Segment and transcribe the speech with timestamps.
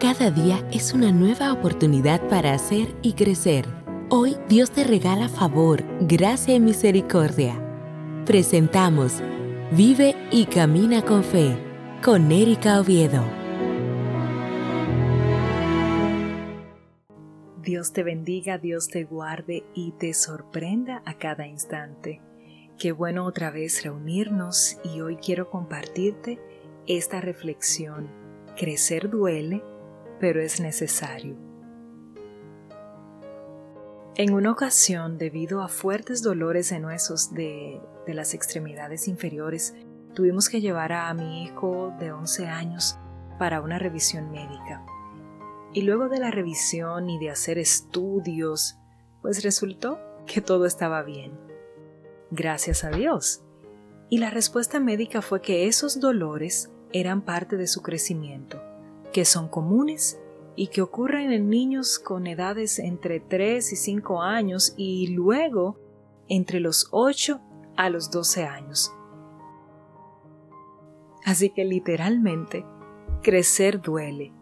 [0.00, 3.66] Cada día es una nueva oportunidad para hacer y crecer.
[4.08, 7.62] Hoy Dios te regala favor, gracia y misericordia.
[8.24, 9.20] Presentamos
[9.72, 11.54] Vive y Camina con Fe
[12.02, 13.22] con Erika Oviedo.
[17.62, 22.22] Dios te bendiga, Dios te guarde y te sorprenda a cada instante.
[22.78, 26.40] Qué bueno otra vez reunirnos y hoy quiero compartirte
[26.86, 28.08] esta reflexión.
[28.56, 29.62] Crecer duele,
[30.20, 31.36] pero es necesario.
[34.16, 39.74] En una ocasión, debido a fuertes dolores en huesos de, de las extremidades inferiores,
[40.14, 42.98] tuvimos que llevar a mi hijo de 11 años
[43.38, 44.84] para una revisión médica.
[45.72, 48.76] Y luego de la revisión y de hacer estudios,
[49.22, 51.32] pues resultó que todo estaba bien.
[52.30, 53.42] Gracias a Dios.
[54.10, 58.60] Y la respuesta médica fue que esos dolores eran parte de su crecimiento,
[59.12, 60.20] que son comunes
[60.56, 65.78] y que ocurren en niños con edades entre 3 y 5 años y luego
[66.28, 67.40] entre los 8
[67.76, 68.92] a los 12 años.
[71.24, 72.64] Así que literalmente,
[73.22, 74.32] crecer duele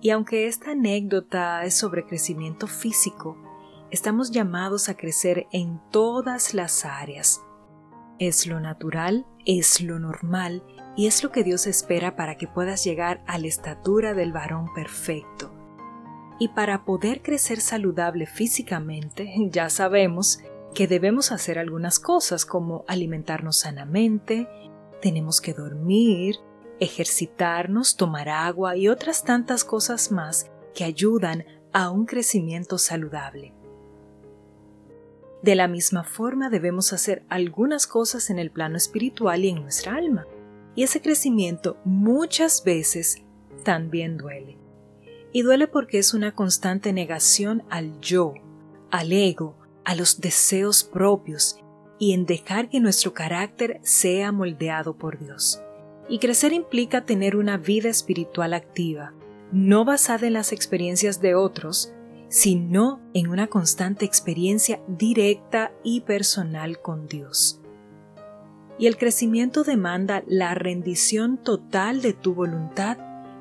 [0.00, 3.36] y aunque esta anécdota es sobre crecimiento físico,
[3.90, 7.42] estamos llamados a crecer en todas las áreas.
[8.20, 10.62] Es lo natural, es lo normal
[10.94, 14.66] y es lo que Dios espera para que puedas llegar a la estatura del varón
[14.74, 15.50] perfecto.
[16.38, 20.40] Y para poder crecer saludable físicamente, ya sabemos
[20.74, 24.46] que debemos hacer algunas cosas como alimentarnos sanamente,
[25.00, 26.36] tenemos que dormir,
[26.78, 33.54] ejercitarnos, tomar agua y otras tantas cosas más que ayudan a un crecimiento saludable.
[35.42, 39.94] De la misma forma debemos hacer algunas cosas en el plano espiritual y en nuestra
[39.94, 40.26] alma,
[40.74, 43.22] y ese crecimiento muchas veces
[43.64, 44.58] también duele.
[45.32, 48.34] Y duele porque es una constante negación al yo,
[48.90, 51.56] al ego, a los deseos propios
[51.98, 55.62] y en dejar que nuestro carácter sea moldeado por Dios.
[56.08, 59.12] Y crecer implica tener una vida espiritual activa,
[59.52, 61.92] no basada en las experiencias de otros,
[62.30, 67.60] sino en una constante experiencia directa y personal con Dios.
[68.78, 72.98] Y el crecimiento demanda la rendición total de tu voluntad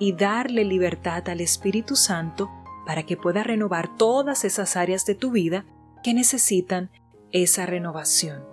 [0.00, 2.50] y darle libertad al Espíritu Santo
[2.84, 5.64] para que pueda renovar todas esas áreas de tu vida
[6.02, 6.90] que necesitan
[7.30, 8.44] esa renovación.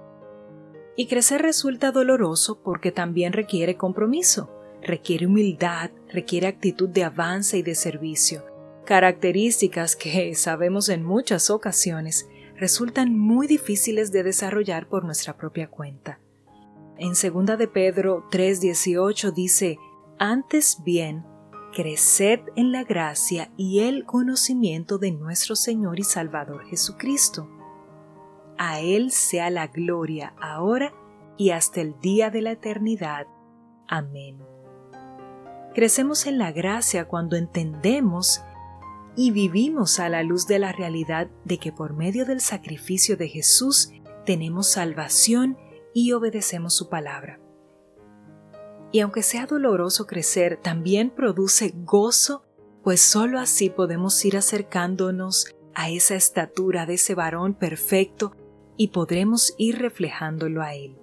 [0.96, 4.51] Y crecer resulta doloroso porque también requiere compromiso,
[4.84, 8.46] requiere humildad, requiere actitud de avance y de servicio,
[8.90, 16.20] características que, sabemos en muchas ocasiones, resultan muy difíciles de desarrollar por nuestra propia cuenta.
[16.98, 19.78] En 2 de Pedro 3:18 dice,
[20.18, 21.24] Antes bien,
[21.72, 27.48] creced en la gracia y el conocimiento de nuestro Señor y Salvador Jesucristo
[28.58, 30.94] a Él sea la gloria ahora
[31.38, 33.28] y hasta el día de la eternidad.
[33.88, 34.40] Amén.
[35.76, 38.44] Crecemos en la gracia cuando entendemos
[39.16, 43.28] y vivimos a la luz de la realidad de que por medio del sacrificio de
[43.28, 43.92] Jesús
[44.25, 45.58] tenemos salvación
[45.94, 47.40] y obedecemos su palabra.
[48.92, 52.44] Y aunque sea doloroso crecer, también produce gozo,
[52.84, 58.36] pues sólo así podemos ir acercándonos a esa estatura de ese varón perfecto
[58.78, 60.97] y podremos ir reflejándolo a Él.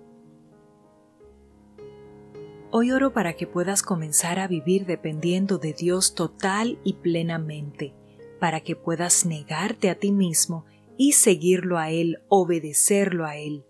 [2.78, 7.94] Hoy oro para que puedas comenzar a vivir dependiendo de Dios total y plenamente,
[8.38, 10.66] para que puedas negarte a ti mismo
[10.98, 13.64] y seguirlo a Él, obedecerlo a Él.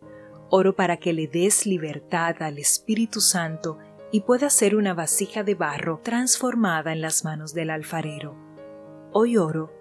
[0.51, 3.79] Oro para que le des libertad al Espíritu Santo
[4.11, 8.35] y puedas ser una vasija de barro transformada en las manos del alfarero.
[9.13, 9.73] Hoy oro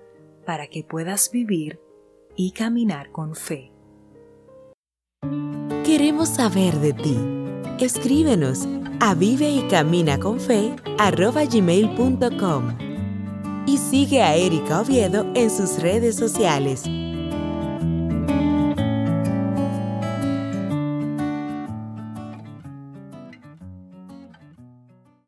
[0.46, 1.80] para que puedas vivir
[2.36, 3.72] y caminar con fe.
[5.84, 7.18] Queremos saber de ti.
[7.80, 8.68] Escríbenos
[9.00, 9.14] a
[9.50, 10.74] y camina con fe
[13.68, 16.84] y sigue a Erika Oviedo en sus redes sociales